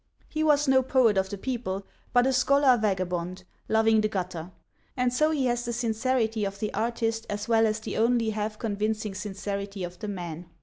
He 0.27 0.43
was 0.43 0.67
no 0.67 0.81
poet 0.81 1.15
of 1.15 1.29
the 1.29 1.37
people, 1.37 1.85
but 2.11 2.25
a 2.25 2.33
scholar 2.33 2.75
vagabond, 2.75 3.43
loving 3.69 4.01
the 4.01 4.07
gutter; 4.07 4.49
and 4.97 5.13
so 5.13 5.29
he 5.29 5.45
has 5.45 5.63
the 5.63 5.73
sincerity 5.73 6.43
of 6.43 6.57
the 6.57 6.73
artist 6.73 7.27
as 7.29 7.47
well 7.47 7.67
as 7.67 7.79
the 7.79 7.97
only 7.97 8.31
half 8.31 8.57
convincing 8.57 9.13
sincerity 9.13 9.83
of 9.83 9.99
the 9.99 10.07
man. 10.07 10.47